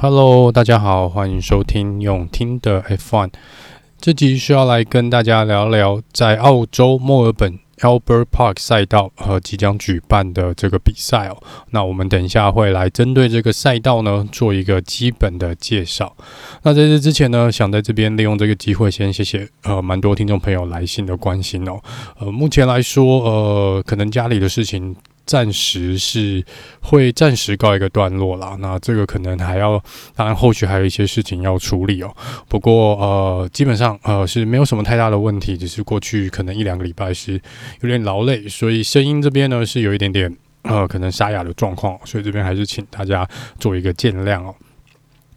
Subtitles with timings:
[0.00, 3.32] Hello，大家好，欢迎收听用听的 F1。
[4.00, 11.36] 这集需要来跟大家聊聊在澳洲墨尔本 Albert Park 赛道和即将举办的这个比赛哦。
[11.70, 16.16] 那我们等一下会来针对这个赛道呢做一个基本的介绍。
[16.62, 21.80] 那在这之前呢，想在这边利用这个机会先谢谢呃蛮多听众朋友来信的关心哦。
[22.20, 24.94] 呃，目前来说呃，可能家里的事情。
[25.28, 26.42] 暂时是
[26.80, 29.78] 会暂时告一个段落啦，那这个可能还要，
[30.16, 32.10] 当然后续还有一些事情要处理哦。
[32.48, 37.34] 不过呃，基本上呃是没有什么太大的问题，只是过去可能一两个礼拜是
[37.82, 43.28] 有点劳累，所以声音这边呢是有一点点呃可能沙哑的状况，所以这边还是请大家
[43.60, 44.54] 做一个见谅哦。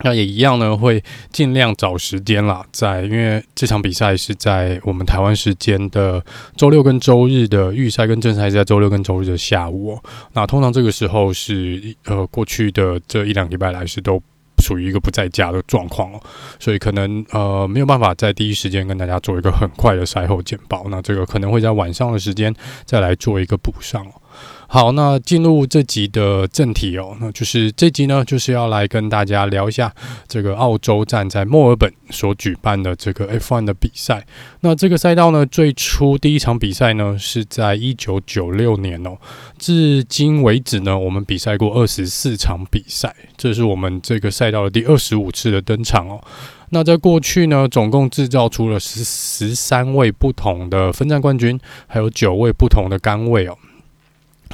[0.03, 6.23] 那也一样呢，会尽量找时间啦，在因为这场比赛是在我们台湾时间的
[6.55, 10.03] 周六跟周日的预赛跟正赛是在周六跟周日的下午喔。
[10.33, 14.21] 那通常这个时候是呃过去的这一两礼拜来是都
[14.63, 16.21] 属于一个不在家的状况哦，
[16.59, 20.85] 所以可能呃没有办法在第一时间跟大家做一个很快的赛后简报。
[20.89, 22.53] 那这个可能会在晚上的时间
[22.85, 24.20] 再来做一个补上喔。
[24.67, 29.93] 好，那进入这集的正题哦，那就是这集呢，就是要来跟大家聊一下
[30.29, 34.25] 这个澳洲站在墨尔本所举办的这个 F1 的比赛。
[34.61, 39.17] 那这个赛道呢，最初第一场比赛呢是在一九九六年哦，
[39.57, 46.23] 至今为止呢，我们比赛过二十四场比赛，这是我们这个赛道的第二十五次的登场哦。
[46.69, 53.57] 那在过去呢，总共制造出了十十三位不同的分站冠军，还有九位不同的杆位哦。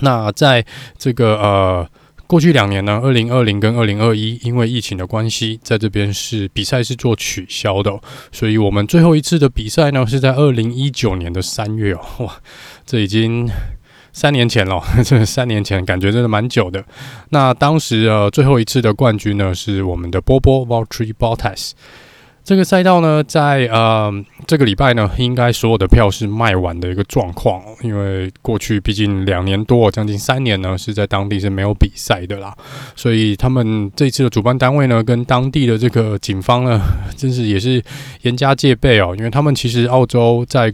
[0.02, 0.66] 那在
[0.98, 1.88] 这个呃
[2.26, 8.00] 过去两年呢，二零二零跟二零二一，因为疫情的关系，在这边是比赛是做取消的，
[8.32, 12.36] 所以我们最后一次的比赛呢是在二零一九年的三月哦， 哇，
[12.86, 13.50] 这已经
[14.12, 16.84] 三年前了， 这三年前感觉真的蛮久的。
[17.30, 21.72] 那当时呃最后一次的冠军呢是我们的波波 Valtteri Bottas。
[22.48, 24.10] 这个赛道呢，在呃
[24.46, 32.56] 这个礼拜呢，应该所有的票是卖完的一个状况，因为过去毕竟两年多，将近三年呢，是在当地是没有比赛的啦，
[32.96, 36.80] 所以他们这次的主办单位呢，跟当地的这个警方呢，
[37.18, 37.84] 真是也是
[38.22, 40.74] 严加戒备哦，因为他们其实澳洲在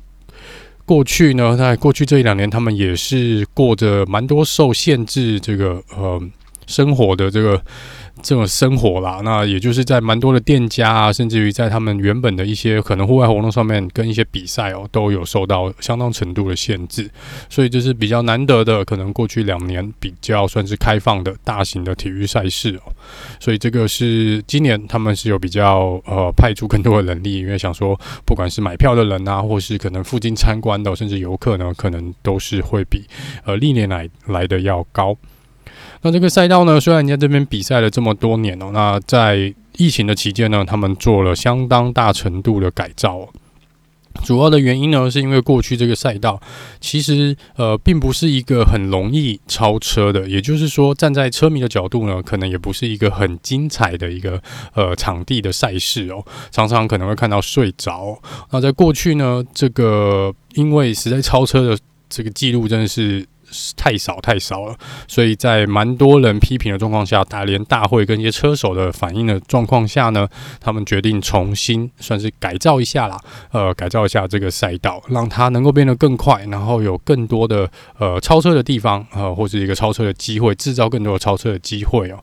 [0.86, 6.22] 过去呢，在过去这一两年，他们也是过着蛮多受限制这个呃
[6.68, 7.60] 生活的这个。
[8.24, 17.12] 这种生活啦，那也就是在蛮多的店家啊，甚至于在他们原本的一些可能户外活动上面，跟一些比赛哦，都有受到相当程度的限制，
[17.50, 22.94] 所以这是比较难得的，可能过去两年比较算是开放的大型的体育赛事哦，
[23.40, 33.04] 所以这个是今年他们是有比较呃派出更多的人力，因为想说不管是买票的人啊，或是可能附近参观的，甚至游客呢，可能都是会比
[33.44, 35.14] 呃历年来来的要高。
[36.06, 43.30] 那这个赛道呢，虽然你在这边比赛了这么多年哦，那在疫情的期间呢，他们做了相当大程度的改造。
[44.24, 46.40] 主要的原因呢，是因为过去这个赛道
[46.80, 54.40] 其实呃并不是一个很容易超车的，也就是说，站在车迷的角度呢，可能也不是一个很精彩的一个
[54.76, 58.22] 呃场地的赛事哦，常常可能会看到睡着。
[58.52, 61.78] 那在过去呢，这个因为实在超车的
[62.10, 63.26] 这个记录真的是。
[63.76, 64.76] 太少太少了，
[65.08, 70.28] 所以在蛮多人批评的状况下，大连大会跟一些车手的反应的状况下呢，
[70.60, 73.18] 他们决定重新算是改造一下啦，
[73.52, 77.70] 呃，改造一下这个赛道，让它能够变得更快，然后有更多的
[78.00, 82.18] 呃超车的地方，呃，或者一个超车的机会，制造更多的超车的机会哦。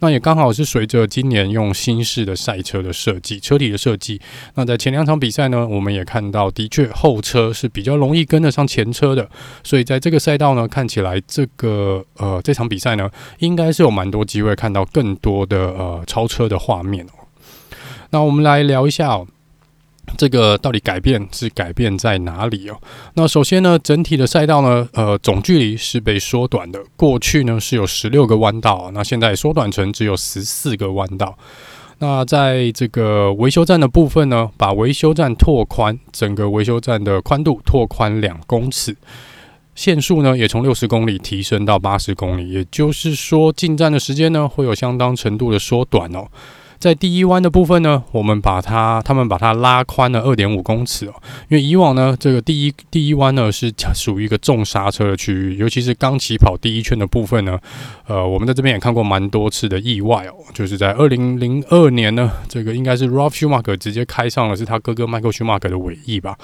[0.00, 4.20] 那也刚好是随着今年用新式的赛车的设计，车体的设计，
[4.54, 9.28] 那在前两场比赛呢，我们也看到，的确后车是比较容易跟得上前车的，
[9.64, 10.68] 所以在这个赛道呢。
[10.76, 17.24] 看起来这个呃这场比赛呢，应该是有蛮多机会看到更多的呃超车的画面哦。
[18.10, 19.26] 那我们来聊一下哦，
[20.18, 22.76] 这个到底改变是改变在哪里哦？
[23.14, 26.78] 那首先呢，整体的赛道呢，呃，总距离是被缩短的。
[26.94, 31.38] 过去呢是有十六个弯道，那现在缩短成只有十四个弯道。
[32.00, 38.94] 那在这个维修站的部分呢，把维修站拓宽，整个维修站的宽度拓宽两公尺。
[39.76, 46.26] 限速呢，也从六十公里提升到八十公里，也就是说进站的时间呢会有相当程度的缩短哦。
[46.78, 51.14] 在第一弯的部分呢，我们把它他们把它拉宽了二点五公尺哦，
[51.48, 57.58] 因为以往呢，这个第一第一弯呢是属于一个重刹车的区域，尤其是刚起跑第一圈的部分呢，
[58.06, 66.36] 呃，我们在这边也看过蛮多次的意外哦，就是在二零零二年呢，这个应该是 Ralf Schumacher 直接开上了是他哥哥 Michael Schumacher 的尾翼吧，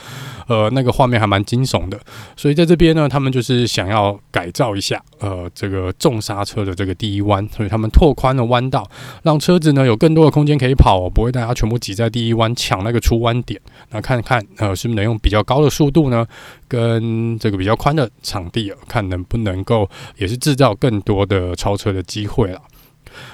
[0.49, 1.99] 呃，那个画面还蛮惊悚的，
[2.37, 8.89] 所以在这边呢，他们就是想要改造一下，呃，这个重刹车的这个第一弯，所以他们拓宽了弯道，
[9.23, 13.61] 让车子呢有更多的空间可以跑我，不会大家全部挤在第一弯抢那个出弯点。
[13.91, 16.27] 那看看呃，是不是能用比较高的速度呢，
[16.69, 22.61] 跟这个比较宽的场地，看能不能够也是制造更多的超车的机会了。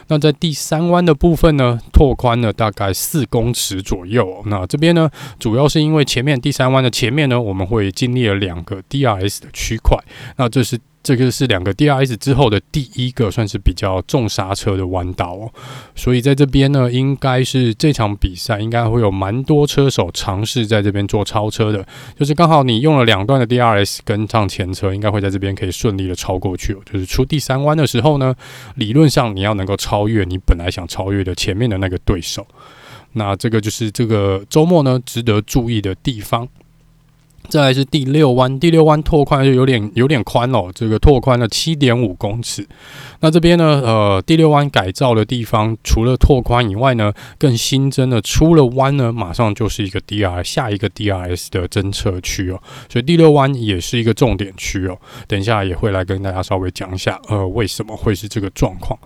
[0.08, 4.42] 那在第三弯的部分呢，拓宽了大概四公尺左右。
[4.46, 9.98] 那这边呢，主要是因为前面第三弯的前面呢，我们会经历了两个 DRS 的区块。
[10.36, 10.78] 那这是。
[11.00, 15.50] 这个是两个 DRS 之后的第一个算是比较重刹车的弯道哦，
[15.94, 21.86] 所以在这边呢，应该是这场比赛应该会有蛮多车手尝试在这边做超车的，
[22.18, 26.78] 就是刚好你用了两段的 DRS 跟上前车，应该会在这边可以顺利的超过去哦。
[26.84, 28.34] 就是出第三弯的时候呢，
[28.74, 32.46] 理论上你要能够超超越你本来想超越的前面的那个对手，
[33.14, 36.46] 那这个就是这个周末呢值得注意的地方。
[37.48, 42.64] 再来是第六弯，第六弯拓宽就有点有点宽哦，这个拓宽了七点五公尺。
[43.20, 54.98] 那这边呢，呃，第六弯改造的地方，除了拓宽以外呢，更新增了出了弯呢，马上就是一个 DR 下一个 DRS 的侦测区哦，所以第六弯也是一个重点区哦。
[55.26, 58.98] 等一下也会来跟大家稍微讲一下，呃，为什么会是这个状况。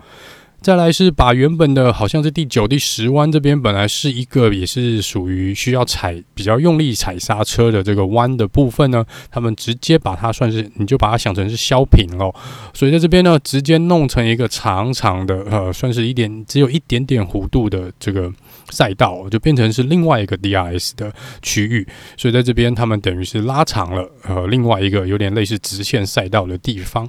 [0.63, 12.33] 再来是把原本的好像是第九、第十弯这边本来是一个也是属于需要踩比较用力踩刹车的这个弯的部分呢，他们直接把它算是你就把它想成是削平了，
[12.73, 18.31] 所以在这边呢，直接弄成一个长长的呃，算是一点只有一点点弧度的这个
[18.69, 21.87] 赛道，就变成是另外一个 DRS 的区域，
[22.17, 27.07] 所以在这边他们等于是拉长了呃另外一个有点类似直线赛道的地方。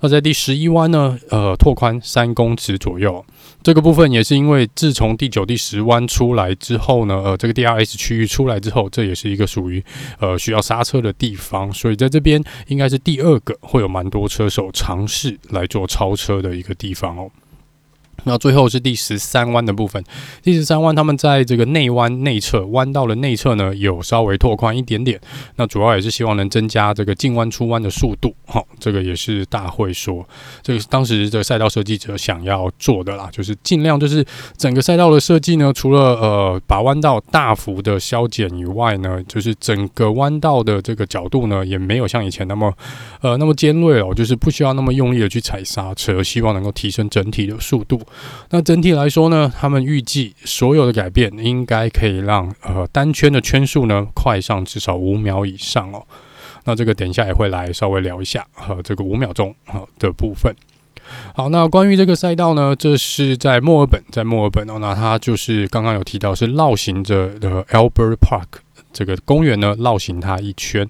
[0.00, 3.24] 那在第十一弯呢，呃，拓宽三公尺左右。
[3.62, 9.82] 这个部分也是因为自从第九、第十弯出来之后呢，呃，这个 DRS 区域出来之后，这也是一个属于
[10.20, 17.30] 呃需要刹车的地方，所以在这边应该是第二个会有蛮多车手尝试来做超车的一个地方哦。
[18.28, 20.02] 那最后是第十三弯的部分，
[20.42, 25.18] 第十三弯他们在这个内弯内侧弯道的内侧呢，有稍微拓宽一点点。
[25.54, 28.34] 那主要也是希望能增加这个进弯出弯的速度。
[28.44, 30.26] 好，这个也是大会说，
[30.60, 34.24] 这个是当时这个赛道设计者想要做的啦，就是尽量就是
[34.56, 42.72] 整个赛道的设计呢，除了呃把弯道大幅的削减以外呢，就是整个弯道的这个角度呢，也没有像以前那么
[43.20, 48.00] 呃那么尖锐哦，就是不需要那么用力的去踩刹车，希望能够提升整体的速度。
[48.50, 56.02] 那整体来说呢，他们预计所有的改变应该可以让呃单圈的圈数呢快上至少五秒以上哦。
[56.64, 60.54] 那这个等一下也会来稍微聊一下呃这个五秒钟好的部分。
[61.34, 68.65] 好，那关于这个赛道呢，这是在墨尔本，在墨尔本哦，那它就是刚刚有提到是绕行着的 Albert Park。
[68.96, 70.88] 这个公园呢，绕行它一圈，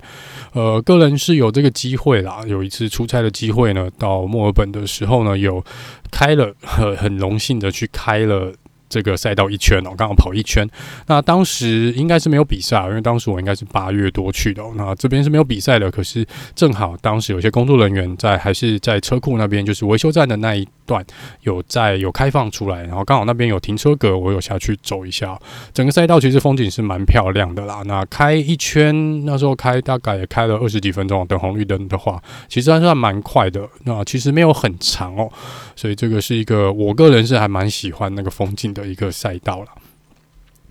[0.53, 2.45] 呃，个人是有这个机会啦。
[2.47, 5.65] 有一次出差的机会呢，到墨尔本的时候呢，有
[6.13, 8.53] 开了，很 很荣幸的去开了。
[8.89, 10.65] 这个赛道一圈哦，刚好跑一圈。
[11.09, 14.63] 那当时应该是没有比赛，因为当时我应该是八月多去的。
[14.77, 16.25] 那这边是没有比赛的，可是
[16.55, 21.05] 正好当时有些工作人员在，还是在车库那边，就是维修站的那一段
[21.43, 25.39] 有在有开放出来，然后刚好那边有停车格，我有下去走一下。
[25.75, 27.83] 整个赛道其实风景是蛮漂亮的啦。
[27.85, 33.69] 那开一圈那时候开大概也开了二十几分钟，等红绿灯的话，其实还算蛮快的。
[33.85, 35.31] 那其实没有很长哦，
[35.75, 39.67] 所以这个是一个我个人是还蛮喜欢那个风景的一个赛道了。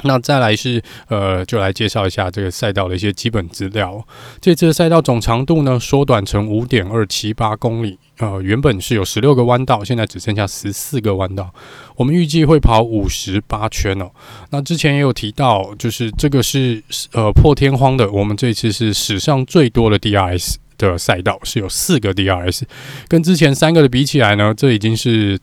[0.03, 4.05] 那再来是呃，就来介绍一下这个赛道的一些基本资料。
[4.39, 7.97] 这次赛道总长度呢，缩短成五点二七八公里。
[8.17, 11.53] 呃，原本是有十六个弯道，现在只剩下十四个弯道。
[11.95, 14.09] 我们预计会跑五十八圈哦。
[14.51, 16.81] 那之前也有提到，就是这个是
[17.11, 22.61] 呃破天荒的，我们这次是史上最多的 DRS 的赛道，是有四个 DRS，
[23.09, 25.37] 跟之前三个的比起来呢，这已经是。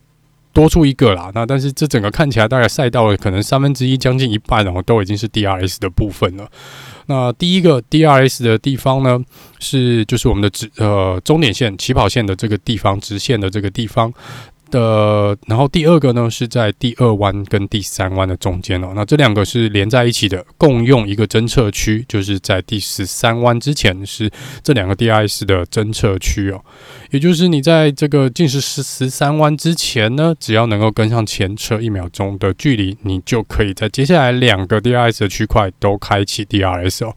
[0.53, 6.49] 多出一个啦，那但是这整个看起来大概赛道可能三分之一将近一半哦，都已经是 DRS 的部分了。
[7.07, 9.19] 那第一个 DRS 的地方呢，
[9.59, 14.13] 是就是我们的直呃终点线起跑线的这个地方，直线的这个地方。
[14.73, 24.29] 的，然后第二个呢是在第二弯跟第三弯的中间哦，那这两个是连在一起的，共用一个侦测区，就是在第十三弯之前是
[24.65, 26.61] 这两个 DRS 的侦测区哦，
[27.11, 37.15] 也就是你在这个进十十三弯之前呢，只要能够跟上前车一秒钟的距离，你就可以在接下来两个 DRS 的区块都开启 DRS 哦。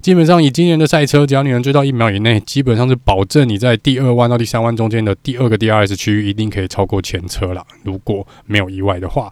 [0.00, 7.62] 基本上以今年的赛车，只要你能追到一秒以内，基本上是保证你在第二弯到第三弯中间的第二个 DRS 区域一定可以超过前车了。
[7.82, 9.30] 如果没有意外的话，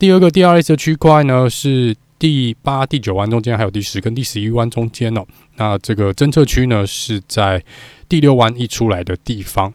[0.00, 5.24] 第二个 DRS 的区块呢是第八、第九弯中间，还有第十跟第十一弯中间哦。
[5.56, 7.62] 那这个侦测区呢是在
[8.08, 9.72] 第六弯一出来的地方。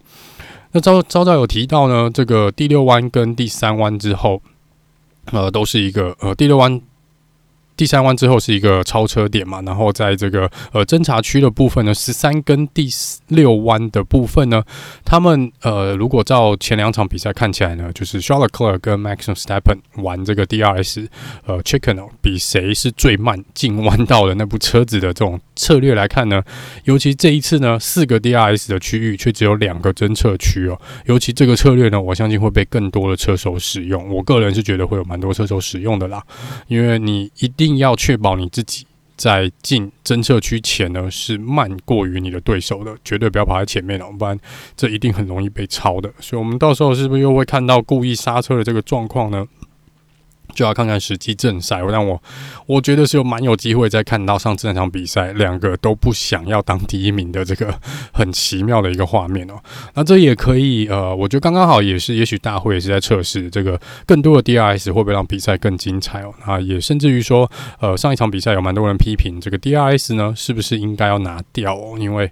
[0.74, 4.42] 那招招导有提到呢，这个第六弯跟第三弯之后，
[5.32, 6.82] 呃，都是一个呃第六弯。
[7.78, 12.88] 第三弯之后是一个超车点嘛，然后在这个呃侦查区的部分呢，十三跟第
[13.28, 14.64] 六弯的部分呢，
[15.04, 21.08] 他们呃如果照前两场比赛看起来呢，就是 Charles Leclerc 跟 Max Verstappen 玩这个 DRS
[21.46, 26.42] 呃 Chicken，比谁是最慢进弯道的那部车子的这种策略来看呢，
[26.86, 36.24] 尤其这一次呢，四个 DRS 的区域却只有两个侦测区哦，尤其这个策略呢，我相信会被更多的车手使用，我个人是觉得会有蛮多车手使用的啦，
[36.68, 37.65] 因为你一定。
[37.66, 38.86] 一定要确保你自己
[39.18, 44.38] 在进侦测区前呢，是慢过于你的对手的，绝对不要跑在前面了，不然
[44.78, 46.14] 这一定很容易被超的。
[46.20, 49.46] 所以，我们到时候是不是又会看到故意刹车的这个状况呢？
[50.54, 52.22] 就要看看实际正赛，让我
[52.66, 57.74] 我觉得是有蛮有机会再看到上次那场比赛，两个都不想要当第一名的这个
[58.14, 59.56] 很奇妙的一个画面哦。
[59.94, 66.34] 那这也可以，呃，我觉得刚刚好也是，也许大会也是在测试这个更多的 DRS 会不会让比赛更精彩哦。
[66.46, 67.50] 那也甚至于说，
[67.80, 71.96] 呃，上一场比赛有蛮多人批评这个 DRS 呢，是不是应该要拿掉哦？
[72.00, 72.32] 因为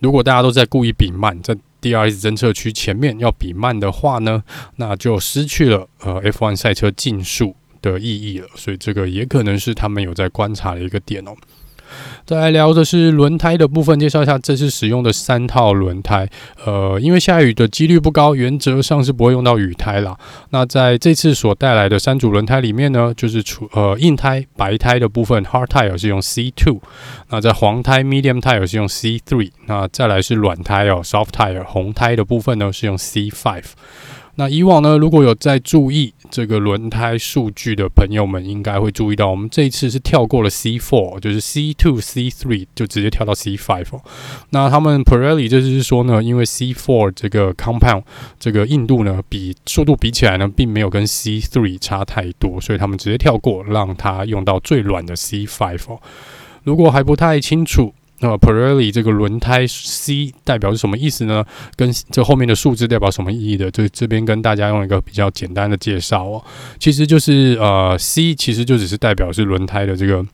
[0.00, 4.42] 如果大家都在故意比慢，在 DRS 侦测区前面要比慢的话呢，
[4.76, 8.48] 那就失去了呃 F1 赛车竞速的意义了。
[8.54, 11.34] 所以这个也可能是他们有在观察的一个点哦。
[12.24, 16.28] 再来聊的是轮胎的部分，介绍一下这次使用的三套轮胎。
[16.64, 20.16] 呃，因为下雨的几率不高，原则上是不会用到雨胎啦。
[20.50, 26.80] 那在这次所带来的三组轮胎里面呢，就是除呃硬胎白胎的部分，Hard Tire 是用 C two，
[27.30, 33.64] 那在黄胎 Medium Tire 是用 C three，那再来是软胎哦，Soft Tire 红胎的部分呢是用 C five。
[34.40, 44.00] 那以往呢，如果有在注意这个轮胎数据的朋友们，应该会注意到，我们这一次是跳过了 C four，就是 C two、C three 就直接跳到 C five。
[44.48, 48.04] 那他们 Pirelli 就是说呢，因为 C four 这个 compound
[48.38, 55.98] 这个硬度呢，比速度比起来呢，并没有跟 C three 差太多，所以他们直接跳过，让它用到最软的 C five。
[56.64, 61.44] 如果还不太清楚，那么 Pirelli 这个轮胎 C 代表是什么意思呢？
[61.74, 63.70] 跟这后面的数字代表什么意义的？
[63.70, 66.44] 这这边跟大家用一个比较简单的介绍哦，
[66.78, 70.24] 其实就是呃 C 其实就只是代表是轮胎的这个，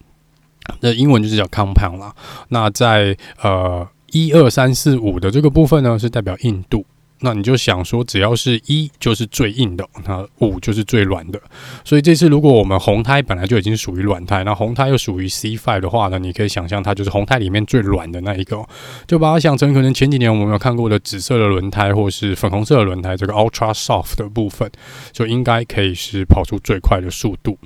[0.81, 2.15] 那英文就是叫 compound 啦。
[2.49, 6.85] 那在呃一二三四五的这个部分呢，是代表硬度。
[7.27, 11.41] 那你就想说，只要是一就是最硬的，那五就是最软的。
[11.85, 18.65] 所以这次如果我们红胎本来就已经属于软胎，那红胎又属于 C5 的话呢，你可以想象它就是红胎里面最软的那一个，
[19.09, 24.71] 就把它想成可能前几年我们有看过的紫色的轮胎，或是粉红色的轮胎，这个 Ultra Soft 的部分，
[25.11, 27.59] 就应该可以是跑出最快的速度。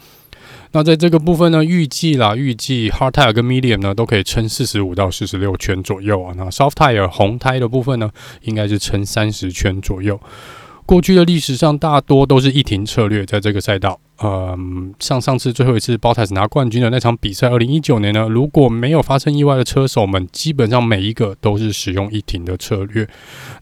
[0.73, 6.33] 那在这个部分呢，预计啦，预计 hard tire 跟 medium 呢都可以撑四十五到四十六圈左右啊。
[6.37, 8.11] 那 soft tire 红胎的部分呢，
[8.43, 10.21] 应该是撑三十圈左右。
[10.87, 14.01] 过去的历史上，大多都是一停策略，在这个赛道。
[14.23, 23.09] 嗯，像上次最后一次 b o t a s 拿冠军的那场比赛，二零一九年呢，如果没有发生意外的车手们，基本上每一个都是使用一停的策略。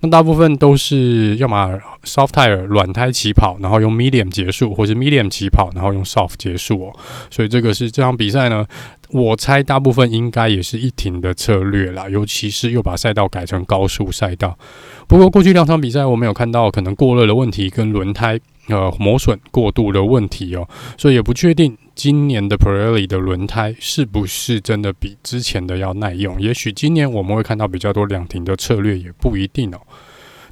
[0.00, 6.96] 那大部分都是要么 soft tire 软胎起跑，然后用 medium 结束，或是 medium 起跑，然后用 soft 结束哦。
[7.30, 8.66] 所以这个是这场比赛呢，
[9.10, 14.58] 我猜大部分应该也是一停的策略啦，尤其是又把赛道改成高速赛道。
[15.06, 18.40] 不过过去两场比赛，我们有看到可能过热的问题跟轮胎。
[18.68, 26.40] 呃，磨损过度的问题哦，所以也不确定今年的 Pirelli 的轮胎是不是真的比之前的要耐用。
[26.40, 29.80] 也许今年我们会看到比较多两停的策略，也不一定哦。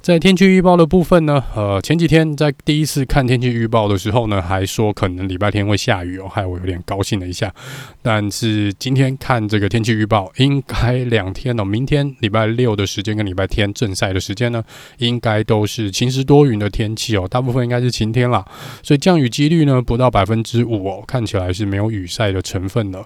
[0.01, 7.53] 在天气预报的部分呢，呃，前几天在第一次看天气预报的时候呢，还说可能礼拜天会下雨哦，害我有点高兴了一下。
[8.01, 14.63] 但是今天看这个天气预报，应该两天哦，明天礼拜六的时间跟礼拜天正赛的时间呢，
[14.99, 18.45] 应该都是晴时多云的天气哦，大部分应该是晴天啦，
[18.81, 23.03] 所以降雨几率呢不到百分之五哦，看起来是没有雨赛的成分的。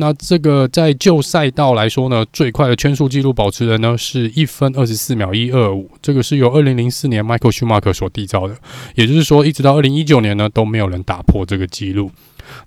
[0.00, 8.56] 那这个在旧赛道来说呢，最快的圈速记录保持人呢是一分二十四秒一二五，这个是由二零零四年 Michael Schumacher 所缔造的，
[8.94, 12.10] 也就是说，一直到二零一九年呢都没有人打破这个记录。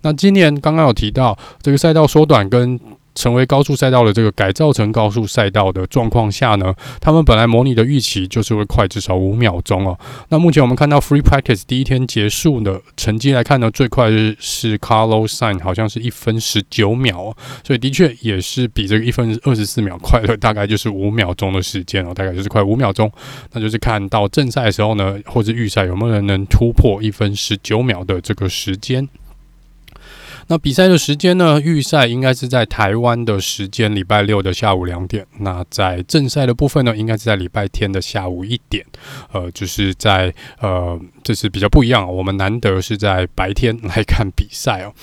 [0.03, 2.79] 那今年刚刚有提到这个赛道缩短跟。
[3.15, 9.97] 成为高速赛道的这个改造成高速赛道的状况下呢，他们本来模拟的预期就是会快至少五秒钟哦。
[10.29, 23.11] 那目前我们看到 Free Practice 第一天结束的成绩来看呢，最快是 Carlos Sain，好像是一分十九秒哦，所以的确也是比这个一分二十四秒快了，大概就是五秒钟的时间哦，大概就是快五秒钟。
[23.51, 29.07] 那就是看到正赛的时候呢，或者预赛有没有人能突破一分十九秒的这个时间。
[30.47, 31.59] 那比赛的时间呢？
[31.61, 35.25] 预赛应该是在台湾的时间，礼拜六的下午两点。
[35.39, 38.85] 那在正赛的部分呢，应该是在礼拜天的下午一点。
[39.31, 42.11] 呃，就是在呃，这是比较不一样。
[42.13, 44.93] 我们难得是在白天来看比赛哦。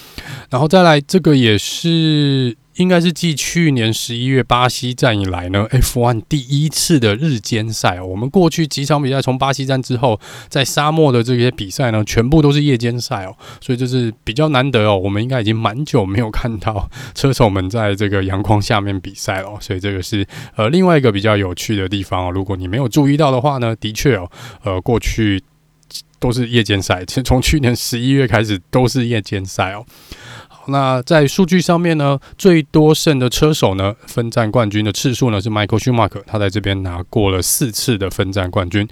[0.51, 2.57] 然后再来，这个也是。
[2.81, 8.07] 应该是继去年十一月巴西站以来呢，F1 第一次的日间赛哦。
[8.07, 10.19] 我们过去几场比赛，从巴西站之后，
[10.49, 13.37] 在沙漠的这些比赛呢，全部都是夜间赛哦。
[13.61, 14.97] 所以就是比较难得哦。
[14.97, 19.59] 我们应该已经蛮久没有看到 车手们在这个阳光下面比赛了。
[19.61, 22.31] 所以这个是呃另外一个比较有趣的地方哦。
[22.31, 24.31] 如果你没有注意到的话呢，的确哦，
[24.65, 25.43] 呃过去
[26.19, 29.85] 都是夜间赛，其实从去年十一月开始都是夜间赛哦。
[30.67, 38.87] 那在数据上面呢，最多胜的车手呢，分站冠军的次数呢是 Michael Schumacher，他在这边拿过了四次的分站冠军。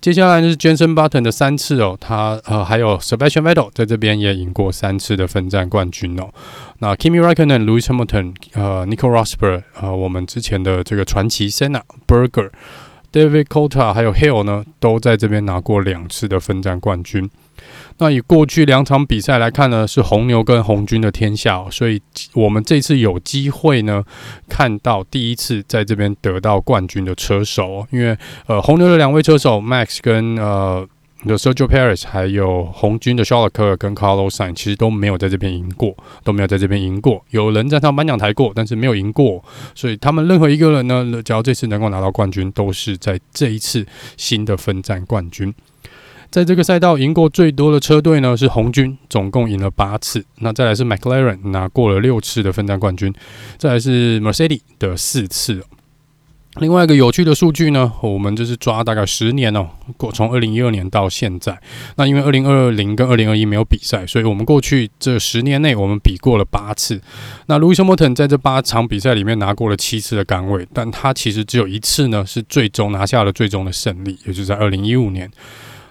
[0.00, 6.28] 接下来呢是 Jenson Button 的三次哦，他呃还有 Sebastian Vettel 在这边也赢过三次的分站冠军哦。
[6.80, 12.50] 那 Kimi Raikkonen、Lewis Hamilton、呃 Nico Rosberg 呃我们之前的这个传奇 Senna、Berger、
[13.10, 17.30] David Coulthard 还有 Hill 呢，都在这边拿过两次的分站冠军。
[17.98, 22.00] 那以过去两场比赛来看呢，是红牛跟红军的天下，所以
[22.32, 24.02] 我们这次有机会呢，
[24.48, 30.86] 看到第一次在这边得到冠军的车手，因为呃红牛的两位车手 Max 跟呃
[31.24, 39.42] Sergio p a r i s 还有红军的 Sherker 跟 Carlos Sain，其实都没有在这边赢过，都没有在这边赢过，有人站上颁奖台过，但是没有赢过，
[39.74, 43.86] 所以他们任何一个人呢，只要这次能够拿到冠军，都是在这一次
[44.18, 45.54] 新的分站冠军。
[46.30, 50.24] 在这个赛道赢过最多的车队呢是红军，总共赢了八次。
[50.40, 53.12] 那再来是 McLaren 拿过了六次的分站冠军，
[53.56, 55.62] 再来是 Mercedes 的四次。
[56.60, 61.58] 另外一个有趣的数据呢，我们就是抓大概十年哦，过从二零一二年到现在。
[61.96, 67.00] 那因为二零二零跟二零二一没有比赛，所以我们过去这十年内我们比过了八次。
[67.46, 75.28] 那 Lewis Hamilton 在这八场比赛里面拿过了七次的杆位，但他其实只有一次呢是最终拿下了最终的胜利，也就是在二零一五年。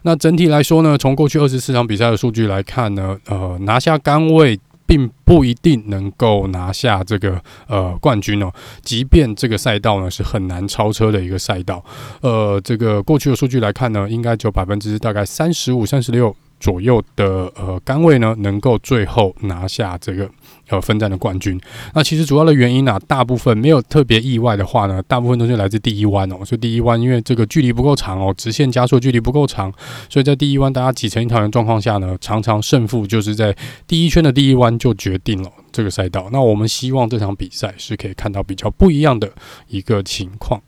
[0.04, 8.52] 那整体来说呢，从过去二十四场比赛的数据来看呢，呃，拿下杆位并不一定能够拿下这个呃冠军哦。
[8.82, 11.84] 即便这个赛道呢是很难超车的一个赛道，
[12.22, 16.36] 呃，这个过去的数据来看呢，应该就百分之大概三十五、三十六。
[16.60, 20.30] 左右的呃杆位呢，能够最后拿下这个
[20.70, 21.60] 呃分站的冠军。
[21.94, 26.38] 那其实主要的原因呢、啊，大部分没有特别意外的话呢，大部分都是来自第一弯哦。
[26.46, 29.72] 所以第一弯因为这个距离不够长哦，直线加速距离不够长，
[30.10, 33.56] 所以在第一弯大家挤成一团的状况下呢，常常胜负就是在
[33.88, 36.30] 第一圈的第一弯就决定了这个赛道。
[36.32, 39.32] 那我们希望这场比赛是可以看到比较不一样的
[39.68, 40.62] 一个情况。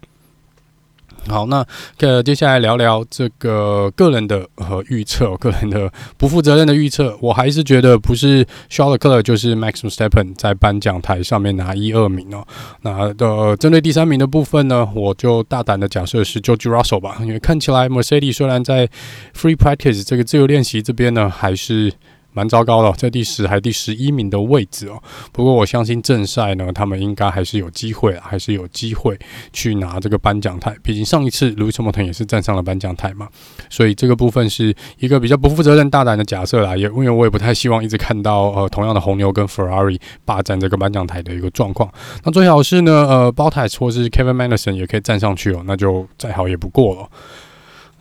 [1.27, 1.65] 好，那
[1.99, 12.45] 呃，接下来聊聊这个个人的呃预测，个人的不负责任的预测，我还是觉得不是 Charles Leclerc 就是 Max Verstappen 在颁奖台上面拿一二名哦。
[12.81, 18.87] 那的，针对第三名的部分呢，我就大胆的假设是 George Russell 吧，因为看起来 Mercedes 虽然在
[19.35, 21.93] Free Practice 这个自由练习这边呢，还是。
[22.35, 25.01] 蛮糟糕的，在第十还第十一名的位置哦。
[25.31, 29.17] 不过我相信正赛呢，他们应该还是有机会，还是有机会
[29.53, 30.75] 去拿这个颁奖台。
[30.83, 33.29] 毕竟上一次 Lewis Hamilton 也是站上了颁奖台嘛，
[33.69, 36.75] 所以这个部分是一个比较不负责任、大胆的假设啦。
[36.75, 41.89] 也因为我也不太希望一直看到呃同样的红牛跟 Ferrari 霸占这个颁奖台的一个状况。
[42.25, 47.09] 那最好是呢，呃，Bottas 或是 Kevin Magnussen 也可以站上去哦，那就再好也不过了。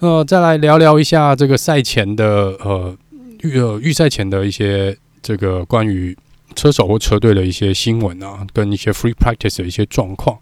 [0.00, 2.26] 呃，再来聊聊一下这个赛前的
[2.64, 2.96] 呃。
[3.44, 6.16] 预呃预赛前的一些这个关于。
[6.54, 10.38] 车手或车队的一些新闻啊，跟一些 free practice 的一些状况。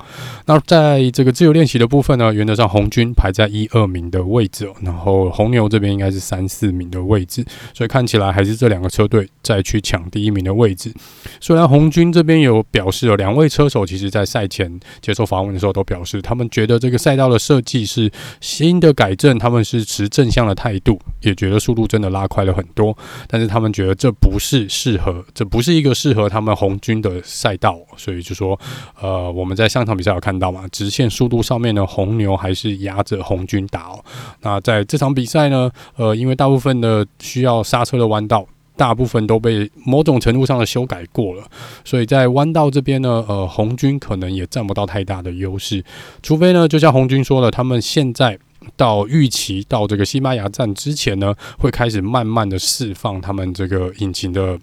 [0.46, 10.92] 那在这个自由练习的部分呢，原则上红军排在一二名的位置哦，然后红牛这边应该是三四名的位置，所以看起来还是这两个车队再去抢第一名的位置。
[11.40, 22.94] 虽然红军这边有表示有，两位车手其实在赛前接受访问的时候都表示，他们觉得这个赛道的设计是新的改正，他们是持正向的态度，也觉得速度真的拉快了很多，
[23.28, 25.92] 但是他们觉得这不是适合，这不是一个。
[26.02, 28.58] 适合他们红军的赛道，所以就说，
[29.00, 34.04] 呃，我们在上场比赛有看到嘛，直线速度上面呢，红牛还是压着红军打哦。
[34.40, 38.44] 那在这场比赛呢，呃，因为大部分的需要刹车的弯道，
[38.76, 41.44] 大部分都被某种程度上的修改过了，
[41.84, 45.84] 所以在弯道这边呢，呃，红军可能也占不到太大的优势，
[46.20, 48.36] 除非呢，就像红军说了，他们现在。
[48.76, 54.56] 到预期到这个西班牙站之前呢，会开始慢慢的释放他们这个引擎的，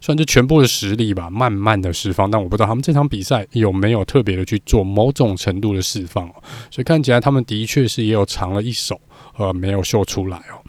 [0.00, 2.30] 算是全部的实力吧，慢慢的释放。
[2.30, 6.28] 但我不知道他们这场比赛有没有特别的去做某种程度的释放，
[6.70, 9.00] 所以看起来他们的确是也有藏了一手，
[9.36, 10.62] 呃，没有秀出来哦。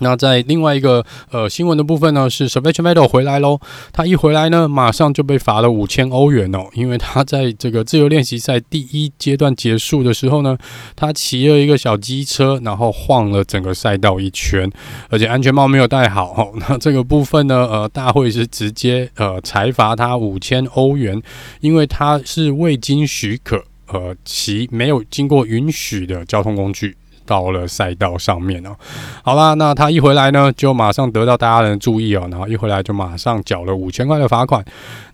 [0.00, 3.58] 那在另外一个呃新闻的部分呢，是 Sebastian Vettel 回来喽。
[3.92, 10.56] 他一回来呢，马上就被罚了五千欧元哦，因为他在这个自由练习赛第一阶段结束的时候呢，
[10.94, 14.70] 他骑了一个小机车，然后晃了整个赛道一圈，
[15.08, 16.32] 而且安全帽没有戴好。
[16.36, 21.20] 哦， 那这个部分呢，呃，大会是直接呃裁罚他五千欧元，
[21.60, 26.96] 因为他是未经许可呃骑没有经过允许的交通工具。
[27.28, 28.74] 到了赛道上面哦，
[29.22, 34.64] 好啦，那他一回来呢，就马上得到大家的注意哦，然后一回来就马上缴了五千块的罚款。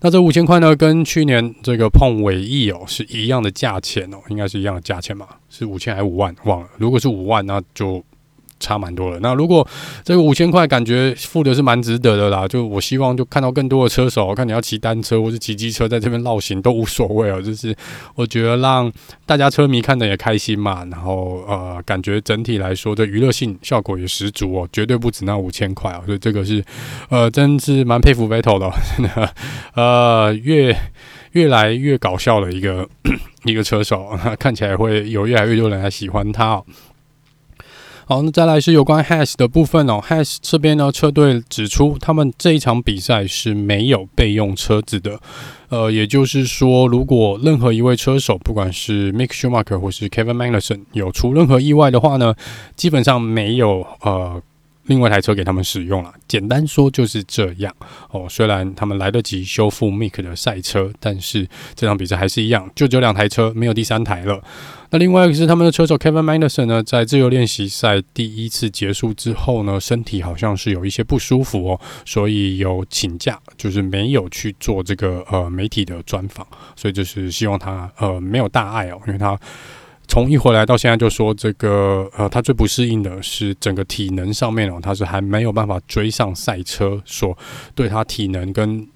[0.00, 5.26] 那这五千块呢，跟去年这个碰尾翼哦是一样的价钱哦，应该是一样的价钱吧？
[5.50, 6.32] 是五千还是五万？
[6.44, 6.68] 忘了。
[6.76, 8.00] 如果是五万，那就。
[8.60, 9.18] 差蛮多了。
[9.20, 9.66] 那如果
[10.02, 17.40] 这个五千块感觉付的是蛮值得的啦，就我希望就看到更多的车手，看你要骑单车或是骑机车在这边绕行都无所谓哦。
[17.40, 17.74] 就是
[18.14, 18.90] 我觉得让
[19.26, 26.02] 大家车迷看得也开心嘛，然后呃，感觉整体来说的娱乐性效果也十足哦，绝对不止那五千块哦。
[26.06, 26.64] 所以这个是
[27.08, 29.34] 呃，真是蛮佩服 Vettel 的，真的
[29.74, 30.74] 呃，越
[31.32, 32.88] 越来越搞笑的一个
[33.44, 36.64] 一个车手，看起来会有越来越多人来喜欢他哦。
[38.06, 40.00] 好，那再来是有关 Haas 的部分哦。
[40.06, 45.18] Haas 这边呢，车队指出，他们这一场比赛是没有备用车子的。
[45.70, 52.34] 呃，也就是说，如果任何一位车手，不管是 Mick Schumacher 或是 Kevin Magnussen 有出任何意外的话呢，
[52.76, 54.42] 基本上没有呃。
[54.86, 57.74] 另外一台车给他们使用了，简单说就是这样
[58.10, 58.26] 哦。
[58.28, 64.42] 虽然他们来得及修复 Mick 的赛车，但是这场比赛还是一样，就只有两台车，没有第三台了。
[64.90, 76.46] 那另外一个是他们的车手 Kevin Magnussen 呢，在自由练习赛第一次结束之后呢，身体好像是有一些不舒服哦，所以有请假，就是没有去做这个呃媒体的专访。
[76.76, 79.38] 所以就是希望他呃没有大碍哦，因为他。
[80.06, 87.36] 从一回来到现在就说这个呃，他最不适应的是整个体能上面哦，他是还没有办法追上赛车，所
[87.74, 88.86] 对他体能跟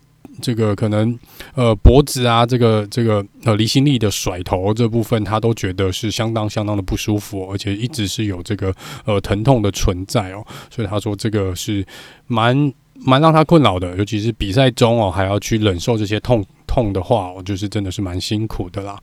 [0.40, 1.18] 这个可能
[1.54, 8.72] 呃脖子啊这个这个呃离心力的甩头这部分，他都觉得是相当相当的不舒服，而且一直是有这个
[9.04, 11.84] 呃疼痛的存在哦，所以他说这个是
[12.28, 18.96] 蛮蛮让他困扰的，尤其是比赛中哦还要去忍受这些痛痛的话，哦，就是真的是蛮辛苦的啦。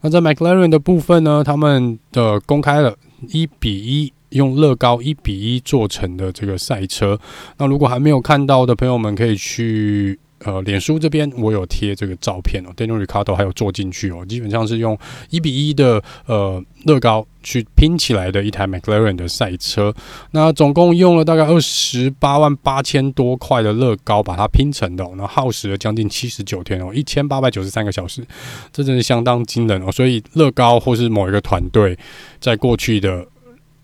[0.00, 2.94] 那在 McLaren 的部分呢，他们的公开了
[3.28, 7.18] 一比一用乐高一比一做成的这个赛车。
[7.58, 10.18] 那如果还没有看到的朋友们，可以去。
[10.44, 14.96] 呃，脸书这边我有贴这个照片哦，Daniel Ricardo 还有坐进去哦，基本上是用
[15.30, 19.94] 一比一的呃乐高去拼起来的一台 McLaren 的赛车，
[20.32, 28.22] 那总共用了大概二十八万八千多块的乐高把它拼成的哦，那耗时了将近七十九天哦，一千八百九十三个小时，
[28.70, 31.98] 这真是相当惊人哦，所以乐高或是某一个团队
[32.38, 33.26] 在过去的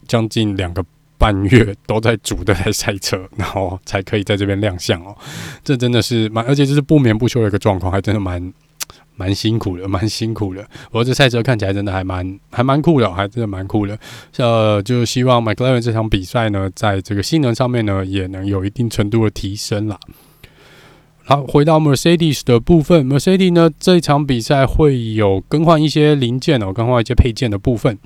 [0.06, 0.84] 将近两个。
[1.22, 5.16] 半月都在组这台赛车，然后才可以在这边亮相哦。
[5.62, 8.52] 这真的是蛮，而且这是不眠不休的一个状况，还真的蛮
[9.14, 10.60] 蛮辛苦的，蛮辛苦的。
[10.86, 13.96] 不过这赛车看起来真的还蛮还蛮酷的，还真的蛮酷的。
[14.38, 19.96] 呃，就希望 McLaren 这场比赛呢，在这个性能上面呢，也能有一定程度的提升啦。
[21.24, 27.96] 好，回到 Mercedes 的部分，Mercedes 呢，这一场比赛会有更换一些零件哦，更换一些配件的部分。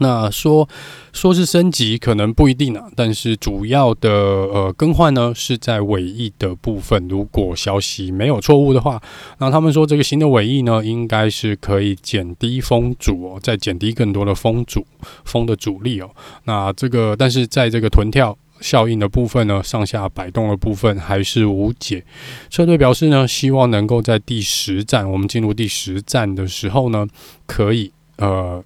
[0.00, 0.68] 那说
[1.12, 2.84] 说是升级，可能不一定啊。
[2.94, 7.08] 但是主要的呃更换呢，是在尾翼的部分。
[7.08, 9.02] 如果消息没有错误的话，
[9.38, 14.86] 那他们说这个新的尾翼呢，应该是可以减低风阻哦，再减低更多的风阻
[15.24, 16.10] 风的阻力哦。
[16.44, 22.04] 那这个但是在这个臀跳效应的部分呢，上下摆动的部分还是无解。
[22.50, 27.06] 车队表示呢，希望能够在第十站，我们进入第十站的时候呢，
[27.46, 28.62] 可以呃。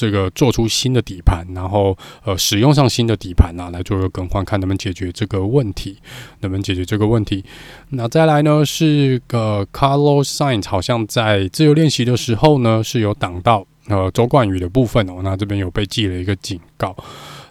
[0.00, 5.98] 这个做出新的底盘，然后呃使用上新的底盘啊，来做个更换，看能不能解决这个问题，
[6.40, 7.44] 能不能解决这个问题。
[7.90, 16.96] 那再来呢是个 Carlos Sain，好像在自由练习的时候呢是有挡到呃周冠宇的部分哦，那这边有被记了一个警告，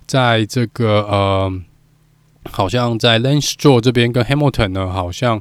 [0.08, 1.54] 在这个呃
[2.50, 5.40] 好像在 Lance Stroll 这边跟 Hamilton 呢，好像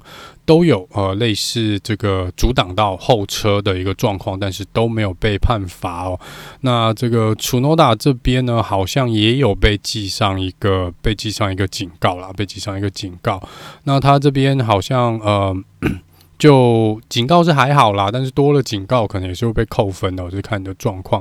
[0.48, 6.18] 都有呃类似这个阻挡到后车的一个状况，但是都没有被判罚哦。
[6.62, 13.38] 那这个楚诺达这边呢，好像也有被记上一个被记上一个警告啦，被记上一个警告。
[13.84, 15.54] 那他这边好像呃。
[16.38, 21.20] 就警告是还好啦，但是多了警告可能也是会被扣分的，我就看你的状况。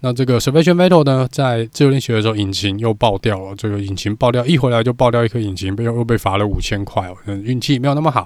[0.00, 3.54] 那这个 Sebastian Vettel 呢，在自由练习的时候，引擎又爆掉了。
[3.56, 7.16] 这个引擎爆掉，一回来就爆掉一颗引擎，被又被罚了五千块哦。
[7.42, 8.24] 运气没有那么好。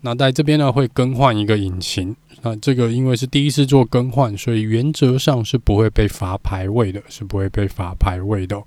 [0.00, 2.14] 那在这边呢，会更换一个引擎。
[2.42, 8.60] 那这个因为是第一次做更换，所以原则上是不会被罚排位的，是不会被罚排位的。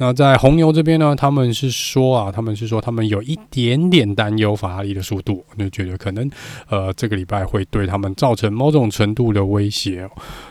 [0.00, 6.30] 那在红牛这边呢，他们是说啊，他们是说他们有一点点担忧法拉利的速度，就觉得可能
[6.68, 10.08] 呃这个礼拜会对他们造成某种程度的威胁。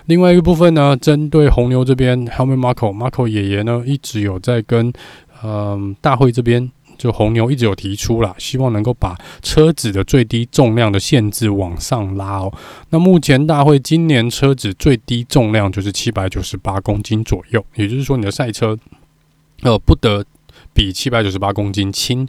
[0.08, 4.92] 另外一个部分呢，针对红牛这边，Helmut Marko，Marko 爷爷呢一直有在跟
[5.44, 12.52] 嗯、大会这边就红牛一直有提出啦，希望能够把车子的最低重量的限制往上拉哦。
[12.90, 18.78] 那目前大会今年车子最低重量就是七百九十八公斤左右，也就是说你的赛车。
[19.62, 20.24] 呃，不得
[20.72, 22.28] 比七百九十八公斤轻。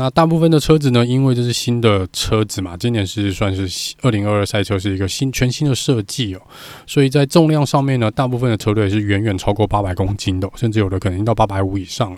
[0.00, 6.40] 那大部分的车子呢，因为这是新的车子嘛，今年是算是二零二二赛车是一个新全新的设计哦，
[6.86, 12.16] 所以在重量上面呢，大部分的车队是远远超过八百公斤的，甚至有的可能到八百五以上。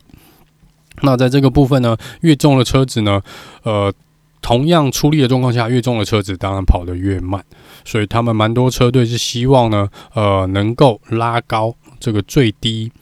[1.01, 3.21] 那在这个部分呢，越重的车子呢，
[3.65, 3.93] 呃，
[4.41, 7.45] 同样出力的状况下，越重的车子当然跑得越慢，
[7.85, 12.93] 所以他们蛮多车队是希望呢，呃，能够拉高这个最低。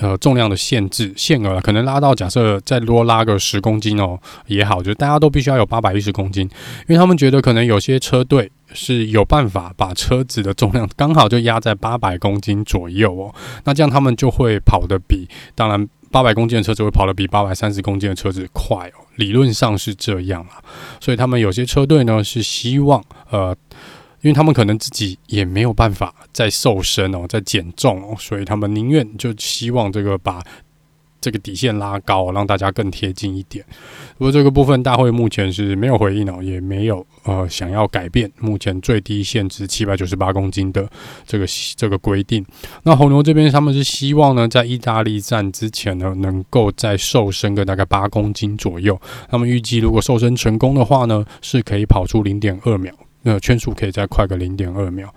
[0.00, 6.44] 呃，重量的限制限额可能拉到假设再多拉个十公斤哦也好，就大家都必须要有八百一十公斤，
[6.88, 13.34] 因为他们觉得可能有些车队是有办法把车子的重量刚好就压在八百公斤左右哦，
[13.64, 20.56] 那这样他们就会跑得比当然八百公斤的车子会跑得比八百三十公斤的车子快哦，理论上是这样啊，
[20.98, 23.54] 所以他们有些车队呢是希望呃。
[24.22, 30.42] 因为他们可能自己也没有办法再瘦身哦，再减重哦，所以他们宁愿就希望这个把
[31.22, 33.62] 这个底线拉高，让大家更贴近一点。
[34.16, 40.88] 不过这个部分大会目前是没有回应哦，也没有呃想要改变目前最低限制七百九十八公斤的
[41.26, 42.42] 这个这个规定。
[42.84, 48.98] 那红牛这边他们是希望呢，在意大利站之前呢，能够再瘦身个大概八公斤左右。
[49.28, 52.94] 他们预计如果瘦身成功的话呢，是可以跑出零点二秒。
[53.22, 55.12] 那圈速可以再快个零点二秒。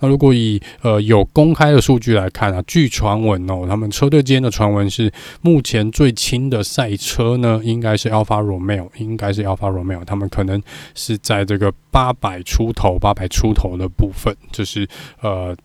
[0.00, 10.62] 那如果以呃有公开的数据来看啊，据传闻哦，他们车队间的传闻是，目前最轻的赛车呢，应该是 Alfa Romeo，应该是 Alfa Romeo，他们可能
[10.94, 14.88] 是在这个八百出头、八百出头的部分，就是
[15.20, 15.56] 呃。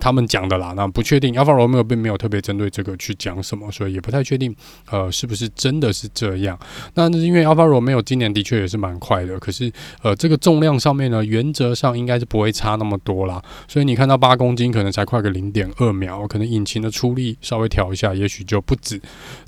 [0.00, 1.34] 他们讲的啦，那不确定。
[1.34, 4.54] ，Alpha Romeo 并没有特别针对这个去讲什么，所以也不太确定，
[4.90, 6.58] 呃，是不是真的是这样？
[6.94, 9.70] 那是因为 Alpha Romeo 今年的确也是蛮快的，可是
[10.02, 13.42] 呃，这个重量上面呢，原则上应该是不会差那么多啦。
[13.68, 19.00] 所以你看到八公斤，可能才快个零点二秒，可能引擎的出力稍微调一下，也许就不止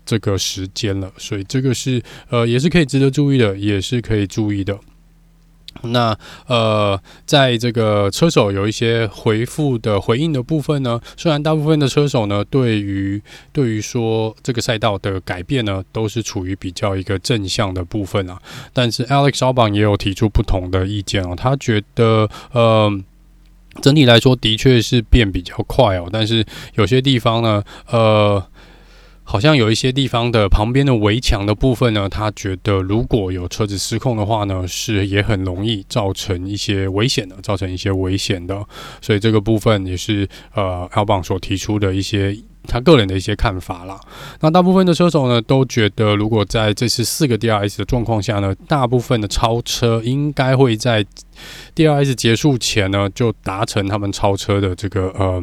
[0.07, 1.11] 这个时间了。
[1.17, 4.79] 所以这个是呃，也是可以值得注意的，也是可以注意的。
[5.83, 13.21] 那呃，在这个车手有一些回复的回应的部分呢，虽然大部分的车手呢，对于
[13.53, 18.41] 对于说这个赛道的改变呢，都是处于比较一个正向的部分啊，
[18.73, 22.91] 但是 Alex Albon 也有提出不同的意见哦，他觉得呃，
[23.83, 28.43] 整体来说的确是变比较快哦，但是有些地方呢，呃。
[29.27, 38.65] 好像有一些地方的旁边的围墙的部分呢，他觉得如果有车子失控的话呢，是也很容易造成一些危险的，造成一些危险的。
[39.01, 42.37] 所以这个部分也是呃，Albon 所提出的一些
[42.69, 43.99] 他个人的一些看法啦。
[44.41, 51.05] 那大部分的车手呢，都觉得如果在这次四个 DRS 的状况下呢，大部分的超车应该会在
[51.75, 55.43] DRS 结束前呢，就达成他们超车的这个呃。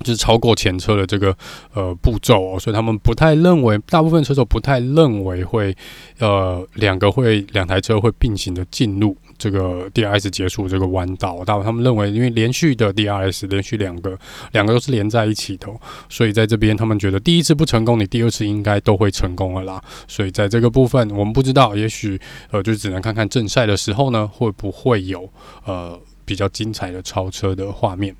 [0.00, 1.36] 就是超过前车的这个
[1.74, 5.74] 呃步骤哦，所以他们不太认为，大部分车手不太认为会
[6.18, 11.44] 呃两个会两台车会并行的进入这个 DRS 结束这个弯道。
[11.44, 14.18] 大部分他们认为，因为连续的 DRS 连续两个
[14.52, 15.68] 两个都是连在一起的，
[16.08, 19.82] 所以在这边他们觉得第一次不成功，你第二次应该都会成功了啦。
[20.06, 25.28] 所以在这个部分，我们不知道，也许呃就只能看看正赛的时候呢，会不会有
[25.64, 28.14] 呃比较精彩的超车的画面。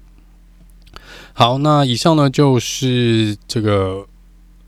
[1.32, 4.06] 好，那以上呢就是这个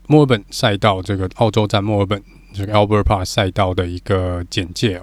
[0.07, 2.21] 墨尔本赛道，这个澳洲站墨尔本
[2.53, 5.01] 这个 Albert Park 赛道的一个简介。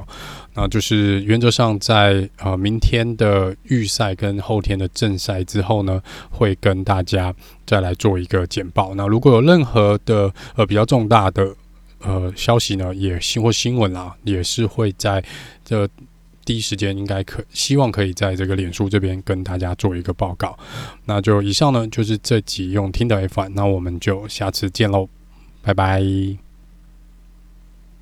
[0.55, 7.35] 那就是原则上在呃明天的预赛跟后天的正赛之后呢，会跟大家
[7.67, 8.95] 再来做一个简报。
[8.95, 11.55] 那如果有任何的呃比较重大的
[12.01, 15.23] 呃消息呢，也新或新闻啦，也是会在
[15.63, 15.87] 这
[16.47, 20.57] 第一时间应该可希望可以在这个脸书这边跟大家做一个报告。
[21.05, 25.09] 那就以上呢，就是这集用听的 F1，那我们就下次见喽，
[25.61, 26.46] 拜拜。